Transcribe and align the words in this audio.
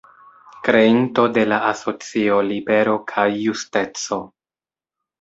Kreinto 0.67 1.25
de 1.35 1.43
la 1.51 1.59
asocio 1.73 2.41
"Libero 2.49 2.99
kaj 3.15 3.31
Justeco". 3.45 4.23